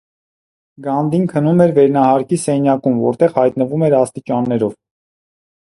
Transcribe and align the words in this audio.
Գանդին 0.87 1.27
քնում 1.33 1.61
էր 1.65 1.75
վերնահարկի 1.75 2.41
սենյակում, 2.45 2.99
որտեղ 3.05 3.37
հայտնվում 3.39 3.87
էր 3.91 3.99
աստիճաններով։ 4.01 4.75